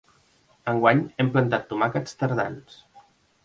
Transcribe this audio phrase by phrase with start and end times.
[0.73, 2.85] Enguany hem plantat tomàquets tardans.